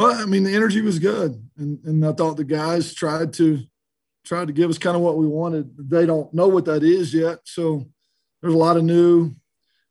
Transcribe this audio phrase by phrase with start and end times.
[0.00, 3.60] Well, I mean, the energy was good, and and I thought the guys tried to
[4.24, 5.76] tried to give us kind of what we wanted.
[5.76, 7.84] They don't know what that is yet, so
[8.40, 9.34] there's a lot of new.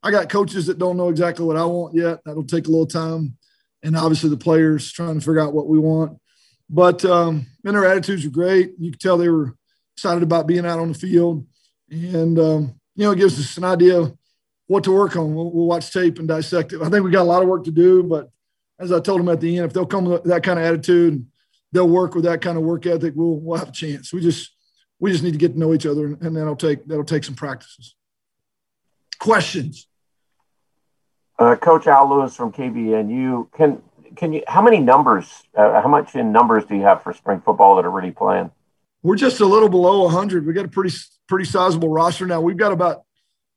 [0.01, 2.21] I got coaches that don't know exactly what I want yet.
[2.25, 3.37] That'll take a little time,
[3.83, 6.18] and obviously the players trying to figure out what we want.
[6.71, 8.71] But um, and their attitudes were great.
[8.80, 9.54] You could tell they were
[9.96, 11.46] excited about being out on the field,
[11.91, 14.12] and um, you know it gives us an idea
[14.66, 15.36] what to work on.
[15.36, 16.82] We'll, we'll, watch tape and dissect it.
[16.82, 18.32] I think we got a lot of work to do, but
[18.80, 21.25] as I told them at the end, if they'll come with that kind of attitude,
[21.71, 23.13] they'll work with that kind of work ethic.
[23.16, 24.13] We'll we'll have a chance.
[24.13, 24.52] We just
[24.99, 27.36] we just need to get to know each other, and that'll take that'll take some
[27.36, 27.95] practices.
[29.20, 29.88] Questions.
[31.38, 33.52] Uh, Coach Al Lewis from KVNU.
[33.52, 33.81] Can
[34.16, 34.44] can you?
[34.48, 35.30] How many numbers?
[35.55, 38.52] Uh, how much in numbers do you have for spring football that are really playing?
[39.03, 40.45] We're just a little below 100.
[40.45, 40.95] We got a pretty
[41.27, 42.41] pretty sizable roster now.
[42.41, 43.03] We've got about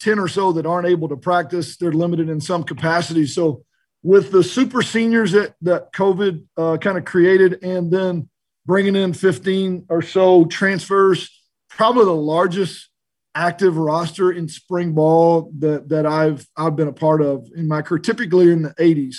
[0.00, 1.76] 10 or so that aren't able to practice.
[1.76, 3.26] They're limited in some capacity.
[3.26, 3.64] So
[4.02, 8.28] with the super seniors that, that COVID uh, kind of created, and then
[8.66, 11.30] bringing in 15 or so transfers,
[11.68, 12.88] probably the largest
[13.34, 17.82] active roster in spring ball that that I've I've been a part of in my
[17.82, 19.16] career, typically in the 80s.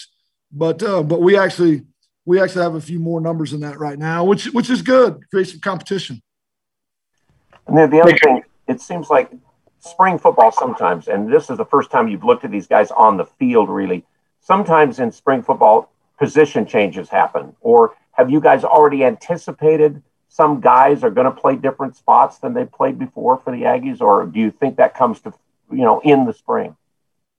[0.51, 1.83] But uh, but we actually
[2.25, 5.23] we actually have a few more numbers than that right now, which which is good.
[5.31, 6.21] Create some competition.
[7.67, 9.31] And then the other thing, it seems like
[9.79, 13.17] spring football sometimes, and this is the first time you've looked at these guys on
[13.17, 14.05] the field really
[14.43, 17.55] sometimes in spring football, position changes happen?
[17.61, 22.53] Or have you guys already anticipated some guys are going to play different spots than
[22.53, 24.01] they played before for the Aggies?
[24.01, 25.33] Or do you think that comes to,
[25.71, 26.75] you know, in the spring?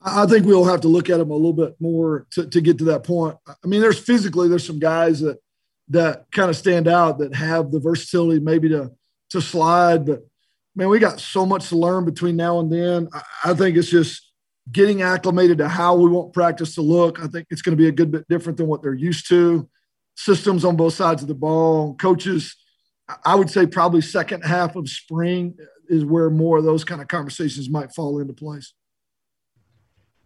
[0.00, 2.78] I think we'll have to look at them a little bit more to, to get
[2.78, 3.36] to that point.
[3.48, 5.38] I mean, there's physically, there's some guys that,
[5.88, 8.92] that kind of stand out that have the versatility maybe to,
[9.30, 10.26] to slide, but
[10.76, 13.08] man, we got so much to learn between now and then.
[13.12, 14.30] I, I think it's just
[14.72, 17.20] getting acclimated to how we want practice to look.
[17.22, 19.68] I think it's going to be a good bit different than what they're used to.
[20.16, 22.56] Systems on both sides of the ball, coaches.
[23.24, 25.56] I would say probably second half of spring
[25.88, 28.72] is where more of those kind of conversations might fall into place.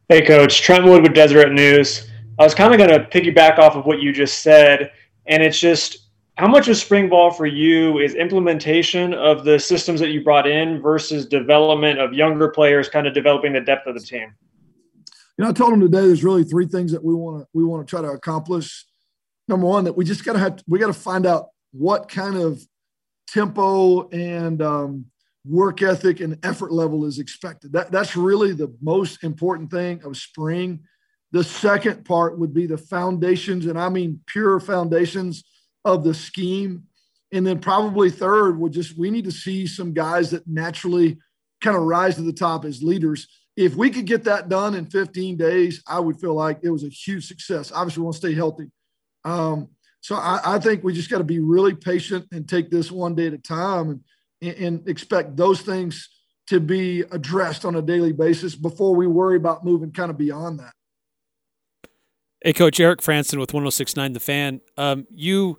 [0.08, 2.08] Hey, Coach Trent Wood with Deseret News.
[2.38, 4.92] I was kind of going to piggyback off of what you just said,
[5.26, 6.07] and it's just
[6.38, 10.46] how much of spring ball for you is implementation of the systems that you brought
[10.46, 14.32] in versus development of younger players kind of developing the depth of the team?
[15.36, 17.64] You know i told them today there's really three things that we want to we
[17.64, 18.86] want to try to accomplish.
[19.48, 22.36] Number one that we just got to have we got to find out what kind
[22.36, 22.64] of
[23.26, 25.06] tempo and um,
[25.44, 27.72] work ethic and effort level is expected.
[27.72, 30.80] That that's really the most important thing of spring.
[31.32, 35.42] The second part would be the foundations and i mean pure foundations
[35.84, 36.84] of the scheme.
[37.32, 41.18] And then probably third would just we need to see some guys that naturally
[41.60, 43.28] kind of rise to the top as leaders.
[43.56, 46.84] If we could get that done in 15 days, I would feel like it was
[46.84, 47.72] a huge success.
[47.72, 48.70] Obviously, we want to stay healthy.
[49.24, 49.68] Um,
[50.00, 53.16] so I, I, think we just got to be really patient and take this one
[53.16, 54.04] day at a time
[54.40, 56.08] and, and expect those things
[56.46, 60.60] to be addressed on a daily basis before we worry about moving kind of beyond
[60.60, 60.72] that.
[62.40, 64.60] Hey, Coach Eric Frandsen with 1069 The Fan.
[64.76, 65.58] Um, you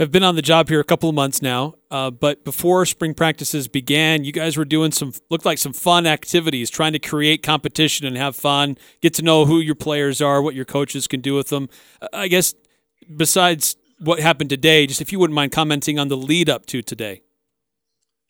[0.00, 3.14] have been on the job here a couple of months now, uh, but before spring
[3.14, 7.44] practices began, you guys were doing some looked like some fun activities, trying to create
[7.44, 11.20] competition and have fun, get to know who your players are, what your coaches can
[11.20, 11.68] do with them.
[12.12, 12.54] I guess
[13.16, 16.82] besides what happened today, just if you wouldn't mind commenting on the lead up to
[16.82, 17.22] today.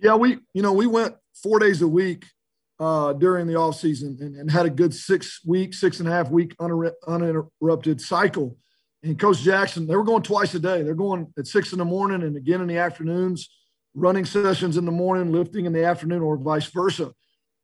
[0.01, 2.27] Yeah, we you know we went four days a week
[2.78, 6.12] uh, during the off season and, and had a good six week, six and a
[6.12, 8.56] half week uninterrupted cycle
[9.06, 10.82] and Coach Jackson, they were going twice a day.
[10.82, 13.48] They're going at six in the morning and again in the afternoons,
[13.94, 17.12] running sessions in the morning, lifting in the afternoon, or vice versa.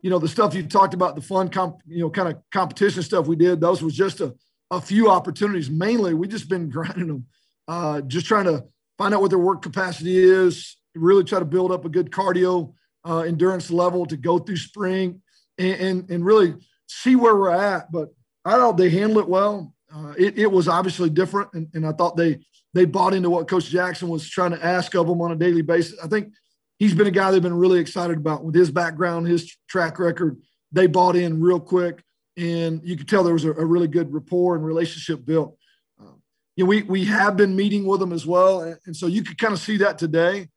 [0.00, 3.02] You know, the stuff you talked about, the fun, comp, you know, kind of competition
[3.02, 4.34] stuff we did, those was just a,
[4.70, 5.70] a few opportunities.
[5.70, 7.26] Mainly, we just been grinding them,
[7.66, 8.64] uh, just trying to
[8.98, 12.74] find out what their work capacity is, really try to build up a good cardio
[13.04, 15.22] uh, endurance level to go through spring
[15.58, 16.54] and, and, and really
[16.86, 17.90] see where we're at.
[17.90, 18.08] But
[18.44, 21.92] I thought they handled it well uh, it, it, was obviously different, and, and, I
[21.92, 22.40] thought they
[22.72, 25.60] they bought into what Coach Jackson was trying to ask of them on a daily
[25.60, 25.99] basis.
[26.02, 26.32] I think
[26.78, 30.40] he's been a guy they've been really excited about with his background, his track record.
[30.70, 32.02] They bought in real quick,
[32.38, 35.58] and you could tell there was a, a really good rapport and relationship built.
[36.00, 36.14] Uh,
[36.56, 39.22] you know, we we have been meeting with them as well, and, and so you
[39.22, 40.49] could kind of see that today.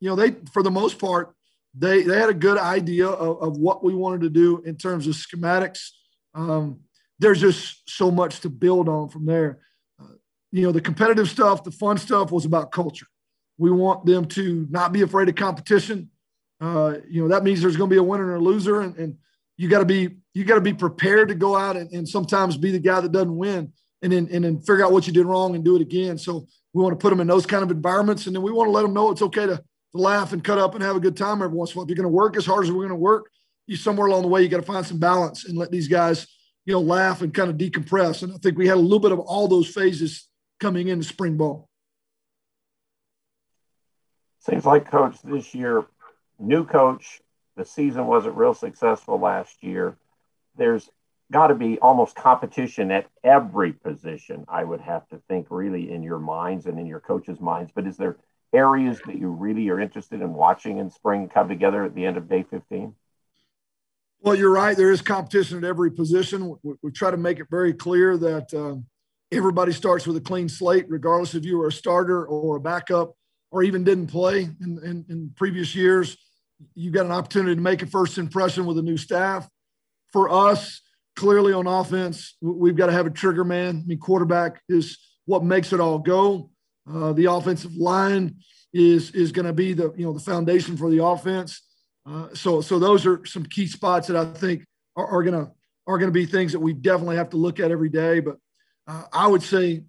[0.00, 1.34] You know, they for the most part
[1.76, 5.06] they they had a good idea of, of what we wanted to do in terms
[5.06, 5.90] of schematics.
[6.34, 6.80] Um,
[7.18, 9.60] there's just so much to build on from there.
[10.00, 10.14] Uh,
[10.52, 13.06] you know, the competitive stuff, the fun stuff was about culture.
[13.58, 16.10] We want them to not be afraid of competition.
[16.60, 18.96] Uh, you know, that means there's going to be a winner and a loser, and,
[18.96, 19.16] and
[19.56, 22.56] you got to be you got to be prepared to go out and, and, sometimes
[22.56, 23.72] be the guy that doesn't win
[24.02, 26.18] and then and then figure out what you did wrong and do it again.
[26.18, 28.68] So we want to put them in those kind of environments, and then we want
[28.68, 29.62] to let them know it's okay to, to
[29.94, 31.84] laugh and cut up and have a good time every once in a while.
[31.84, 33.30] If you're going to work as hard as we're going to work,
[33.66, 36.26] you somewhere along the way you got to find some balance and let these guys
[36.64, 38.22] you know laugh and kind of decompress.
[38.22, 40.28] And I think we had a little bit of all those phases
[40.60, 41.68] coming into spring ball.
[44.40, 45.86] Seems like coach this year,
[46.38, 47.20] new coach.
[47.56, 49.96] The season wasn't real successful last year.
[50.56, 50.90] There's
[51.32, 56.02] got to be almost competition at every position, I would have to think, really, in
[56.02, 57.72] your minds and in your coaches' minds.
[57.74, 58.16] But is there
[58.54, 62.16] areas that you really are interested in watching in spring come together at the end
[62.16, 62.94] of day 15?
[64.20, 64.76] Well, you're right.
[64.76, 66.56] There is competition at every position.
[66.62, 68.76] We, we try to make it very clear that uh,
[69.30, 73.14] everybody starts with a clean slate, regardless if you were a starter or a backup
[73.50, 76.16] or even didn't play in, in, in previous years.
[76.74, 79.48] You got an opportunity to make a first impression with a new staff.
[80.12, 80.80] For us,
[81.16, 83.82] clearly on offense, we've got to have a trigger man.
[83.84, 86.50] I mean, quarterback is what makes it all go.
[86.90, 88.36] Uh, the offensive line
[88.72, 91.62] is is going to be the you know the foundation for the offense.
[92.06, 94.64] Uh, so so those are some key spots that I think
[94.96, 95.50] are, are gonna
[95.86, 98.20] are gonna be things that we definitely have to look at every day.
[98.20, 98.36] But
[98.86, 99.84] uh, I would say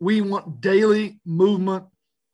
[0.00, 1.84] we want daily movement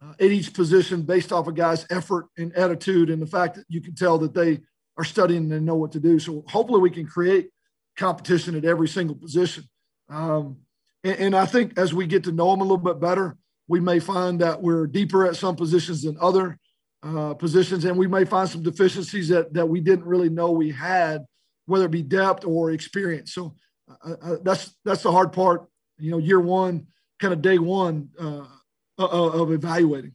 [0.02, 3.64] uh, at each position based off a guy's effort and attitude and the fact that
[3.68, 4.60] you can tell that they
[4.96, 6.18] are studying and know what to do.
[6.18, 7.50] So hopefully we can create
[7.96, 9.64] competition at every single position.
[10.08, 10.58] Um,
[11.04, 13.36] and, and, I think as we get to know them a little bit better,
[13.68, 16.58] we may find that we're deeper at some positions than other
[17.02, 20.70] uh, positions, and we may find some deficiencies that that we didn't really know we
[20.70, 21.24] had,
[21.66, 23.32] whether it be depth or experience.
[23.34, 23.54] So
[24.04, 25.68] uh, uh, that's that's the hard part.
[25.98, 26.86] You know, year one,
[27.20, 28.46] kind of day one uh,
[28.98, 30.12] of evaluating.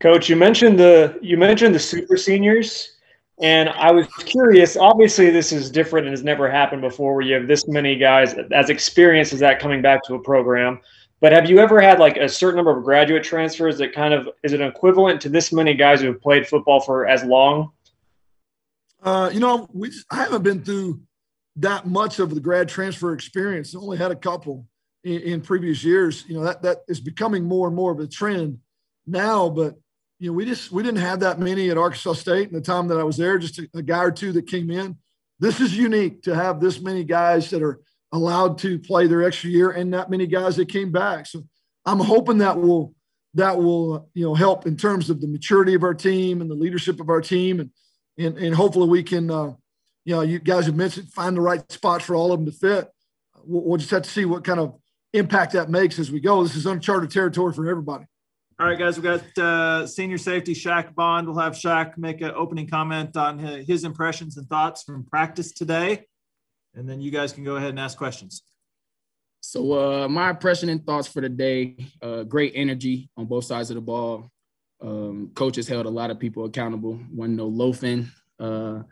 [0.00, 2.97] Coach, you mentioned the you mentioned the super seniors
[3.40, 4.76] and I was curious.
[4.76, 8.34] Obviously, this is different and has never happened before, where you have this many guys
[8.52, 10.80] as experienced as that coming back to a program.
[11.20, 14.28] But have you ever had like a certain number of graduate transfers that kind of
[14.42, 17.72] is it equivalent to this many guys who have played football for as long?
[19.02, 21.00] Uh, you know, we just, I haven't been through
[21.56, 23.74] that much of the grad transfer experience.
[23.74, 24.66] I only had a couple
[25.04, 26.24] in, in previous years.
[26.28, 28.58] You know that that is becoming more and more of a trend
[29.06, 29.48] now.
[29.48, 29.74] But
[30.18, 32.88] you know, we just we didn't have that many at Arkansas State in the time
[32.88, 33.38] that I was there.
[33.38, 34.96] Just a, a guy or two that came in.
[35.38, 37.80] This is unique to have this many guys that are
[38.12, 41.26] allowed to play their extra year and that many guys that came back.
[41.26, 41.44] So
[41.84, 42.94] I'm hoping that will
[43.34, 46.54] that will you know help in terms of the maturity of our team and the
[46.54, 47.70] leadership of our team and
[48.18, 49.52] and, and hopefully we can uh,
[50.04, 52.52] you know you guys have mentioned find the right spots for all of them to
[52.52, 52.88] fit.
[53.44, 54.74] We'll, we'll just have to see what kind of
[55.12, 56.42] impact that makes as we go.
[56.42, 58.04] This is uncharted territory for everybody.
[58.60, 61.28] All right, guys, we've got uh, senior safety Shaq Bond.
[61.28, 66.06] We'll have Shaq make an opening comment on his impressions and thoughts from practice today.
[66.74, 68.42] And then you guys can go ahead and ask questions.
[69.38, 73.70] So, uh, my impression and thoughts for the day uh, great energy on both sides
[73.70, 74.28] of the ball.
[74.80, 78.10] Um, coaches held a lot of people accountable, wasn't no loafing.
[78.40, 78.82] Uh,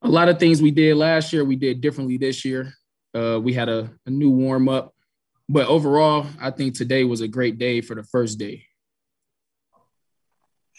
[0.00, 2.72] a lot of things we did last year, we did differently this year.
[3.12, 4.94] Uh, we had a, a new warm up.
[5.48, 8.67] But overall, I think today was a great day for the first day.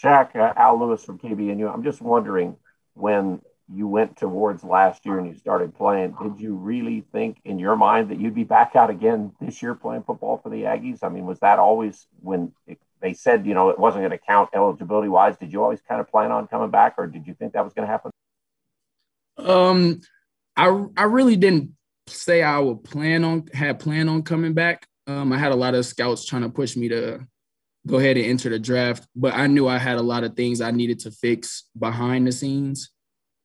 [0.01, 1.71] Shaq, uh, Al Lewis from KVNU.
[1.71, 2.55] I'm just wondering
[2.93, 3.41] when
[3.71, 7.75] you went towards last year and you started playing, did you really think in your
[7.75, 11.03] mind that you'd be back out again this year playing football for the Aggies?
[11.03, 14.17] I mean, was that always when it, they said, you know, it wasn't going to
[14.17, 15.37] count eligibility wise?
[15.37, 17.73] Did you always kind of plan on coming back or did you think that was
[17.73, 18.11] going to happen?
[19.37, 20.01] Um,
[20.57, 21.71] I, I really didn't
[22.07, 24.87] say I would plan on, had planned on coming back.
[25.05, 27.25] Um, I had a lot of scouts trying to push me to
[27.85, 29.07] go ahead and enter the draft.
[29.15, 32.31] But I knew I had a lot of things I needed to fix behind the
[32.31, 32.91] scenes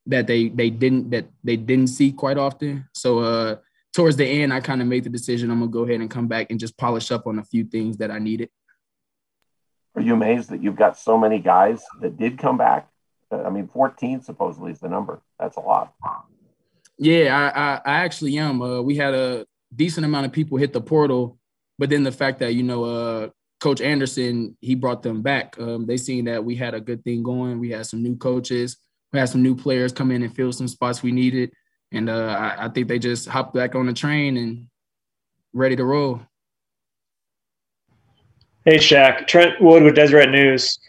[0.07, 2.87] that they they didn't that they didn't see quite often.
[2.93, 3.55] So uh
[3.93, 6.27] towards the end, I kind of made the decision I'm gonna go ahead and come
[6.27, 8.49] back and just polish up on a few things that I needed.
[9.95, 12.89] Are you amazed that you've got so many guys that did come back?
[13.31, 15.21] I mean, 14 supposedly is the number.
[15.39, 15.93] That's a lot.
[16.97, 18.61] Yeah, I I, I actually am.
[18.61, 21.37] Uh, we had a decent amount of people hit the portal,
[21.79, 25.57] but then the fact that you know uh, Coach Anderson, he brought them back.
[25.59, 27.59] Um, they seen that we had a good thing going.
[27.59, 28.77] We had some new coaches.
[29.13, 31.51] We had some new players come in and fill some spots we needed.
[31.91, 34.67] And uh, I, I think they just hopped back on the train and
[35.53, 36.21] ready to roll.
[38.65, 39.27] Hey, Shaq.
[39.27, 40.79] Trent Wood with Deseret News.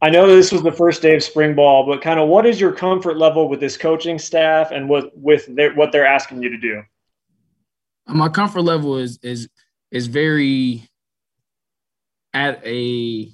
[0.00, 2.60] I know this was the first day of spring ball, but kind of what is
[2.60, 6.50] your comfort level with this coaching staff and what with their, what they're asking you
[6.50, 6.82] to do?
[8.06, 9.48] My comfort level is is
[9.90, 10.88] is very
[12.36, 13.30] at a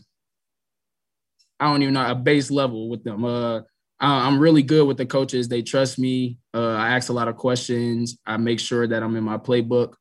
[1.59, 3.25] I don't even know a base level with them.
[3.25, 3.61] Uh,
[4.01, 5.49] I'm really good with the coaches.
[5.49, 6.39] They trust me.
[6.55, 8.19] Uh, I ask a lot of questions.
[8.27, 9.95] I make sure that I'm in my playbook.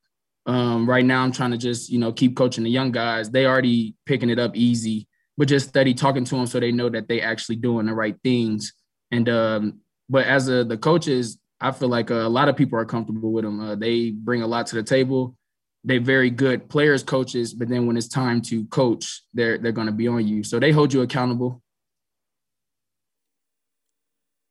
[0.46, 3.30] Um, right now, I'm trying to just you know keep coaching the young guys.
[3.30, 6.88] They already picking it up easy, but just study talking to them so they know
[6.88, 8.72] that they actually doing the right things.
[9.10, 12.84] And um, but as a, the coaches, I feel like a lot of people are
[12.84, 13.60] comfortable with them.
[13.60, 15.36] Uh, they bring a lot to the table.
[15.84, 19.88] They're very good players, coaches, but then when it's time to coach, they're they're going
[19.88, 20.44] to be on you.
[20.44, 21.62] So they hold you accountable.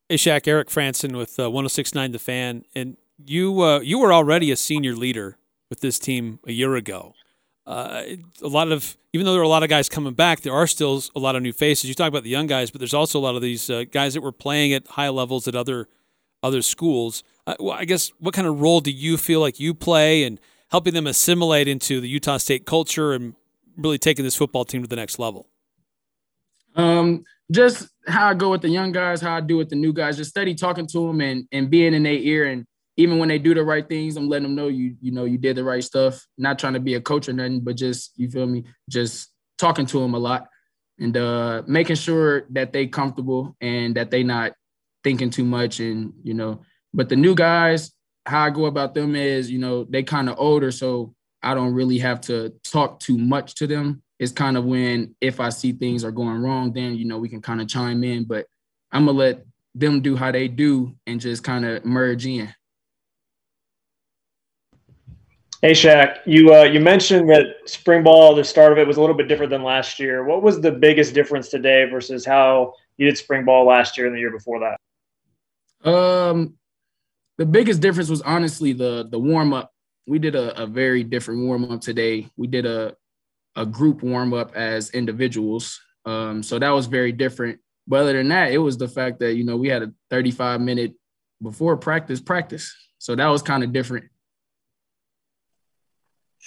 [0.10, 2.66] Hey, Shaq, Eric Franson with uh, 1069 The Fan.
[2.76, 5.38] And you uh, you were already a senior leader
[5.70, 7.14] with this team a year ago.
[7.66, 8.04] Uh,
[8.42, 10.68] a lot of, even though there are a lot of guys coming back, there are
[10.68, 11.86] still a lot of new faces.
[11.86, 14.14] You talk about the young guys, but there's also a lot of these uh, guys
[14.14, 15.88] that were playing at high levels at other
[16.44, 17.24] other schools.
[17.48, 20.40] Uh, well, I guess what kind of role do you feel like you play in
[20.72, 23.36] helping them assimilate into the Utah State culture and
[23.78, 25.48] really taking this football team to the next level?
[26.76, 29.94] Um, just how I go with the young guys, how I do with the new
[29.94, 32.46] guys, just steady talking to them and and being in their ear.
[32.48, 32.66] And
[32.98, 35.38] even when they do the right things, I'm letting them know you you know you
[35.38, 36.26] did the right stuff.
[36.38, 39.86] Not trying to be a coach or nothing, but just you feel me, just talking
[39.86, 40.48] to them a lot
[41.00, 44.54] and uh, making sure that they comfortable and that they not
[45.04, 46.62] thinking too much and you know.
[46.94, 47.92] But the new guys,
[48.26, 51.14] how I go about them is you know they kind of older, so
[51.44, 55.40] I don't really have to talk too much to them It's kind of when if
[55.40, 58.26] I see things are going wrong, then you know we can kind of chime in.
[58.26, 58.46] But
[58.92, 62.54] I'm gonna let them do how they do and just kind of merge in.
[65.62, 69.02] Hey Shaq, you uh, you mentioned that spring ball, the start of it was a
[69.02, 70.24] little bit different than last year.
[70.24, 74.16] What was the biggest difference today versus how you did spring ball last year and
[74.16, 75.90] the year before that?
[75.90, 76.56] Um,
[77.42, 79.74] the biggest difference was honestly the the warm up.
[80.06, 82.30] We did a, a very different warm up today.
[82.38, 82.96] We did a
[83.56, 85.82] a group warm up as individuals.
[86.06, 87.60] Um, so that was very different.
[87.88, 90.62] But other than that, it was the fact that, you know, we had a 35
[90.62, 90.94] minute
[91.42, 92.76] before practice practice.
[93.00, 94.06] So that was kind of different.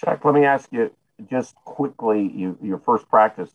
[0.01, 0.95] Shaq, let me ask you
[1.29, 3.51] just quickly you, your first practice.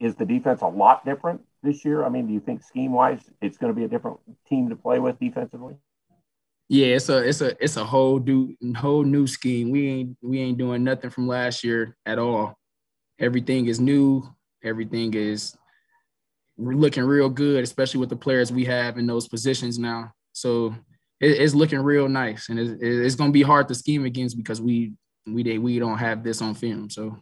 [0.00, 2.04] Is the defense a lot different this year?
[2.04, 4.76] I mean, do you think scheme wise it's going to be a different team to
[4.76, 5.76] play with defensively?
[6.68, 9.70] Yeah, it's a it's a it's a whole new whole new scheme.
[9.70, 12.56] We ain't we ain't doing nothing from last year at all
[13.22, 14.28] everything is new.
[14.64, 15.56] Everything is
[16.58, 20.12] looking real good, especially with the players we have in those positions now.
[20.32, 20.74] So
[21.20, 24.36] it, it's looking real nice, and it's, it's going to be hard to scheme against
[24.36, 24.92] because we
[25.26, 26.90] we we don't have this on film.
[26.90, 27.16] So.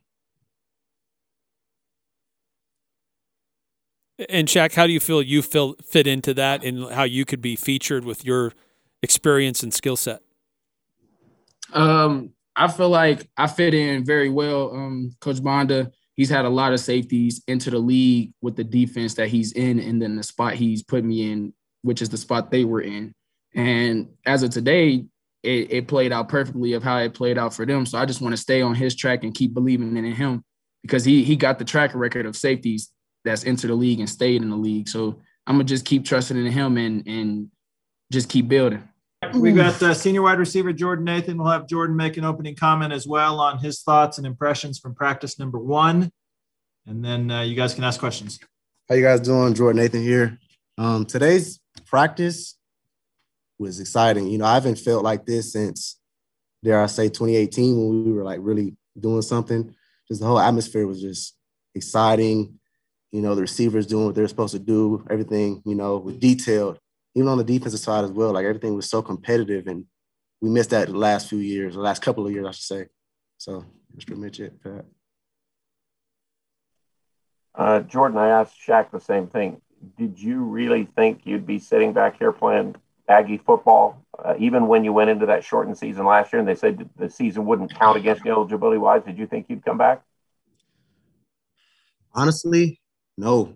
[4.28, 7.40] And Shaq, how do you feel you feel fit into that, and how you could
[7.40, 8.52] be featured with your
[9.02, 10.20] experience and skill set?
[11.72, 14.74] Um, I feel like I fit in very well.
[14.74, 19.14] Um, Coach Banda, he's had a lot of safeties into the league with the defense
[19.14, 21.52] that he's in, and then the spot he's put me in,
[21.82, 23.14] which is the spot they were in.
[23.54, 25.04] And as of today,
[25.42, 27.86] it, it played out perfectly of how it played out for them.
[27.86, 30.44] So I just want to stay on his track and keep believing in him
[30.82, 32.90] because he he got the track record of safeties
[33.24, 34.88] that's into the league and stayed in the league.
[34.88, 37.50] So I'm gonna just keep trusting in him and and
[38.10, 38.82] just keep building.
[39.34, 41.36] We got uh, senior wide receiver Jordan Nathan.
[41.36, 44.94] We'll have Jordan make an opening comment as well on his thoughts and impressions from
[44.94, 46.10] practice number one,
[46.86, 48.40] and then uh, you guys can ask questions.
[48.88, 49.54] How you guys doing?
[49.54, 50.38] Jordan Nathan here.
[50.78, 52.56] Um, today's practice
[53.58, 54.26] was exciting.
[54.26, 56.00] You know, I haven't felt like this since,
[56.64, 59.74] dare I say, 2018 when we were like really doing something.
[60.08, 61.36] Just the whole atmosphere was just
[61.74, 62.58] exciting.
[63.12, 65.06] You know, the receivers doing what they're supposed to do.
[65.10, 66.78] Everything, you know, was detailed
[67.14, 69.84] even on the defensive side as well, like everything was so competitive, and
[70.40, 72.86] we missed that the last few years, the last couple of years, I should say.
[73.38, 74.84] So that's pretty much it, Pat.
[77.54, 79.60] Uh, Jordan, I asked Shaq the same thing.
[79.98, 82.76] Did you really think you'd be sitting back here playing
[83.08, 86.54] Aggie football, uh, even when you went into that shortened season last year, and they
[86.54, 89.02] said the season wouldn't count against you eligibility wise?
[89.04, 90.02] Did you think you'd come back?
[92.12, 92.80] Honestly,
[93.16, 93.54] no.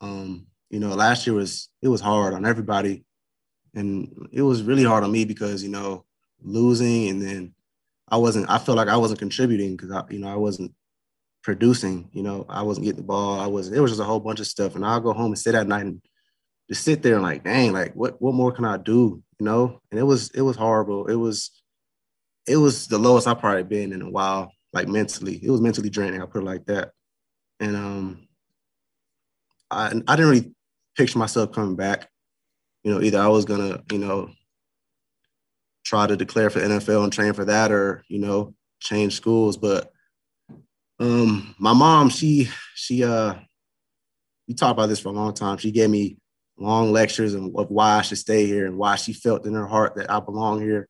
[0.00, 3.04] Um, you know, last year was it was hard on everybody,
[3.74, 6.04] and it was really hard on me because you know
[6.42, 7.54] losing and then
[8.10, 8.50] I wasn't.
[8.50, 10.72] I felt like I wasn't contributing because I, you know, I wasn't
[11.42, 12.10] producing.
[12.12, 13.38] You know, I wasn't getting the ball.
[13.38, 13.76] I wasn't.
[13.76, 15.68] It was just a whole bunch of stuff, and I'll go home and sit at
[15.68, 16.02] night and
[16.68, 19.22] just sit there and like, dang, like what what more can I do?
[19.38, 21.06] You know, and it was it was horrible.
[21.06, 21.50] It was
[22.46, 25.38] it was the lowest I've probably been in a while, like mentally.
[25.42, 26.20] It was mentally draining.
[26.20, 26.90] I put it like that,
[27.60, 28.28] and um,
[29.70, 30.54] I I didn't really
[31.00, 32.08] picture myself coming back.
[32.84, 34.30] You know, either I was gonna, you know,
[35.84, 39.56] try to declare for NFL and train for that, or you know, change schools.
[39.56, 39.90] But
[40.98, 43.34] um, my mom, she she uh,
[44.46, 45.56] we talked about this for a long time.
[45.56, 46.18] She gave me
[46.58, 49.66] long lectures of, of why I should stay here and why she felt in her
[49.66, 50.88] heart that I belong here.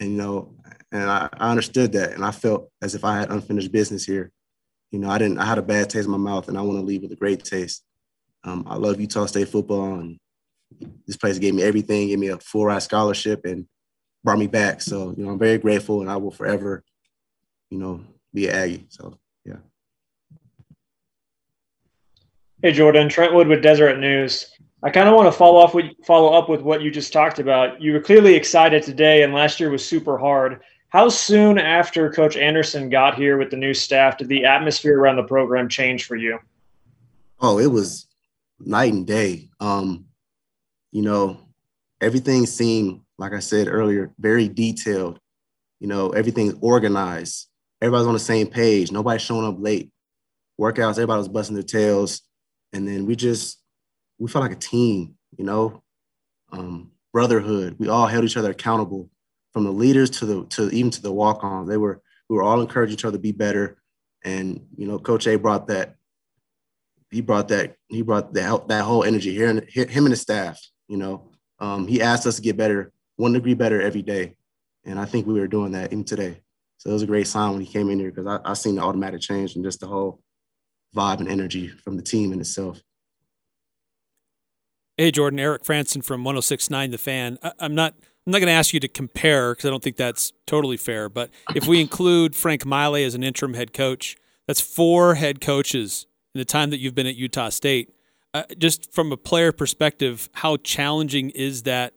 [0.00, 0.56] And, you know,
[0.90, 2.12] and I, I understood that.
[2.12, 4.32] And I felt as if I had unfinished business here.
[4.90, 6.78] You know, I didn't, I had a bad taste in my mouth and I want
[6.78, 7.84] to leave with a great taste.
[8.44, 10.18] Um, I love Utah State football and
[11.06, 13.66] this place gave me everything, gave me a full ride scholarship and
[14.24, 14.80] brought me back.
[14.80, 16.82] So, you know, I'm very grateful and I will forever,
[17.70, 18.00] you know,
[18.32, 18.86] be an Aggie.
[18.88, 19.56] So, yeah.
[22.62, 24.48] Hey, Jordan, Trent Wood with Deseret News.
[24.84, 27.38] I kind of want to follow up with follow up with what you just talked
[27.38, 27.80] about.
[27.80, 30.60] You were clearly excited today, and last year was super hard.
[30.88, 35.16] How soon after Coach Anderson got here with the new staff did the atmosphere around
[35.16, 36.38] the program change for you?
[37.40, 38.06] Oh, it was
[38.64, 39.48] night and day.
[39.60, 40.06] Um,
[40.90, 41.48] you know,
[42.00, 45.18] everything seemed, like I said earlier, very detailed.
[45.80, 47.48] You know, everything's organized.
[47.80, 48.92] Everybody's on the same page.
[48.92, 49.90] Nobody's showing up late.
[50.60, 52.22] Workouts, everybody was busting their tails.
[52.72, 53.60] And then we just
[54.18, 55.82] we felt like a team, you know,
[56.52, 57.76] um, brotherhood.
[57.78, 59.10] We all held each other accountable,
[59.52, 61.68] from the leaders to the to even to the walk-ons.
[61.68, 63.78] They were we were all encouraging each other to be better,
[64.24, 65.96] and you know, Coach A brought that.
[67.12, 67.76] He brought that.
[67.88, 70.60] He brought that that whole energy here, and him and his staff.
[70.88, 71.28] You know,
[71.60, 74.34] um, he asked us to get better, one degree better every day,
[74.84, 76.40] and I think we were doing that even today.
[76.78, 78.76] So it was a great sign when he came in here because I, I seen
[78.76, 80.20] the automatic change and just the whole
[80.96, 82.82] vibe and energy from the team in itself.
[84.96, 87.38] Hey, Jordan, Eric Franson from 1069 The Fan.
[87.42, 87.94] I, am not.
[88.26, 91.08] I'm not going to ask you to compare because I don't think that's totally fair.
[91.08, 94.16] But if we include Frank Maile as an interim head coach,
[94.46, 97.94] that's four head coaches in the time that you've been at Utah State.
[98.34, 101.92] Uh, just from a player perspective, how challenging is that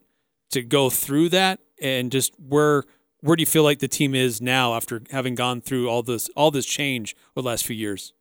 [0.51, 2.84] to go through that, and just where
[3.22, 6.30] where do you feel like the team is now after having gone through all this
[6.36, 8.13] all this change over the last few years?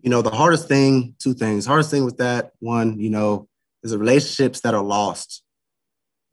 [0.00, 1.66] You know, the hardest thing, two things.
[1.66, 3.48] Hardest thing with that, one, you know,
[3.82, 5.42] is the relationships that are lost.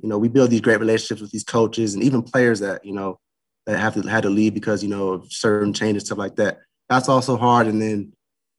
[0.02, 2.94] You know, we build these great relationships with these coaches and even players that, you
[2.94, 3.20] know,
[3.66, 6.60] that have to had to leave because, you know, of certain changes, stuff like that.
[6.90, 7.68] That's also hard.
[7.68, 8.14] And then,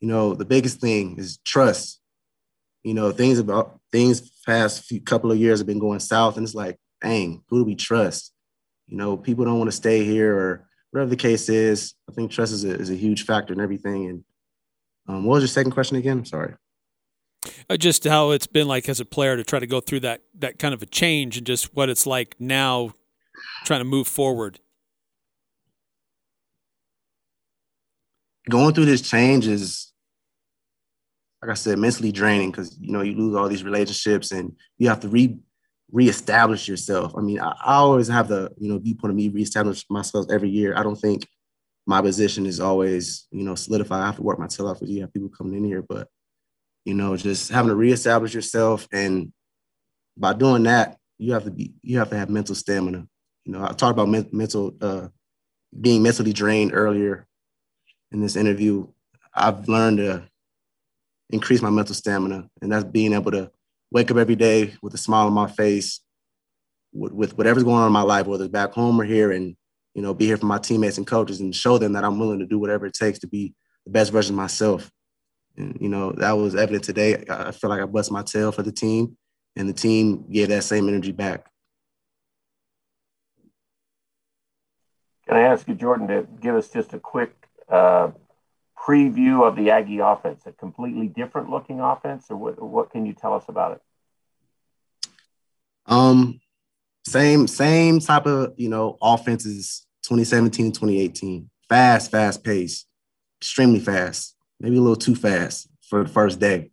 [0.04, 1.98] you know, the biggest thing is trust.
[2.82, 6.44] You know, things about things past few couple of years have been going south, and
[6.44, 8.30] it's like, dang, who do we trust?
[8.86, 11.94] You know, people don't want to stay here or whatever the case is.
[12.06, 14.10] I think trust is a, is a huge factor in everything.
[14.10, 14.24] And
[15.08, 16.22] um, what was your second question again?
[16.26, 16.52] Sorry.
[17.70, 20.20] Uh, just how it's been like as a player to try to go through that
[20.34, 22.92] that kind of a change and just what it's like now
[23.64, 24.60] trying to move forward
[28.50, 29.93] going through this change is
[31.44, 34.88] like i said mentally draining because you know you lose all these relationships and you
[34.88, 35.38] have to re
[35.92, 39.84] reestablish yourself i mean I, I always have the you know viewpoint of me reestablish
[39.90, 41.26] myself every year i don't think
[41.86, 44.92] my position is always you know solidified i have to work my tail off because
[44.92, 46.08] you have people coming in here but
[46.84, 48.86] you know, just having to reestablish yourself.
[48.92, 49.32] And
[50.16, 53.06] by doing that, you have to be, you have to have mental stamina.
[53.44, 55.08] You know, I talked about men- mental, uh,
[55.78, 57.26] being mentally drained earlier
[58.12, 58.86] in this interview.
[59.34, 60.28] I've learned to
[61.34, 63.50] increase my mental stamina, and that's being able to
[63.90, 66.00] wake up every day with a smile on my face,
[66.92, 69.56] with, with whatever's going on in my life, whether it's back home or here, and
[69.94, 72.38] you know, be here for my teammates and coaches, and show them that I'm willing
[72.38, 74.90] to do whatever it takes to be the best version of myself.
[75.56, 77.24] And, you know, that was evident today.
[77.28, 79.16] I feel like I bust my tail for the team,
[79.54, 81.46] and the team gave that same energy back.
[85.28, 87.34] Can I ask you, Jordan, to give us just a quick
[87.68, 88.10] uh,
[88.86, 90.42] preview of the Aggie offense?
[90.46, 95.10] A completely different looking offense, or what, what can you tell us about it?
[95.86, 96.40] Um,
[97.06, 102.86] same same type of you know offenses 2017 2018 fast fast pace
[103.38, 106.70] extremely fast maybe a little too fast for the first day.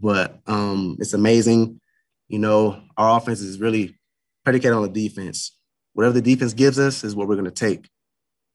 [0.00, 1.80] But um, it's amazing.
[2.28, 3.96] You know, our offense is really
[4.44, 5.58] predicated on the defense.
[5.92, 7.88] Whatever the defense gives us is what we're going to take.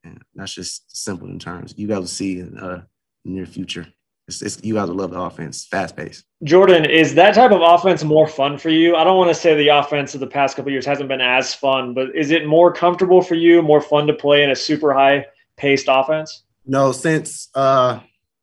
[0.03, 1.73] And that's just simple in terms.
[1.77, 2.79] You guys will see uh,
[3.27, 3.87] near future.
[4.27, 6.23] It's, it's, you guys will love the offense, fast pace.
[6.43, 8.95] Jordan, is that type of offense more fun for you?
[8.95, 11.53] I don't want to say the offense of the past couple years hasn't been as
[11.53, 14.93] fun, but is it more comfortable for you, more fun to play in a super
[14.93, 16.43] high paced offense?
[16.65, 18.01] No, since uh,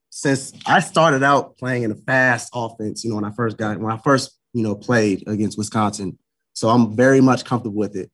[0.08, 3.78] since I started out playing in a fast offense, you know, when I first got
[3.78, 6.18] when I first, you know, played against Wisconsin.
[6.54, 8.10] So I'm very much comfortable with it.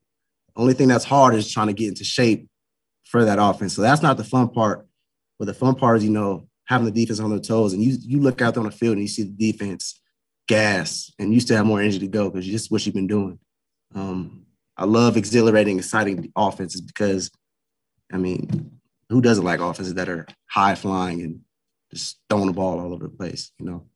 [0.56, 2.48] Only thing that's hard is trying to get into shape
[3.04, 3.74] for that offense.
[3.74, 4.88] So that's not the fun part.
[5.38, 7.98] But the fun part is, you know, having the defense on their toes and you
[8.00, 10.00] you look out there on the field and you see the defense
[10.46, 13.40] gas and you still have more energy to go because just what you've been doing.
[13.92, 17.32] Um, I love exhilarating, exciting offenses because
[18.12, 21.40] I mean, who doesn't like offenses that are high flying and
[21.92, 23.86] just throwing the ball all over the place, you know.